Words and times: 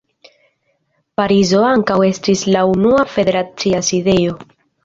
Parizo 1.19 1.61
ankaŭ 1.73 1.99
estis 2.07 2.43
la 2.57 2.65
unua 2.73 3.07
federacia 3.17 3.87
sidejo. 3.91 4.39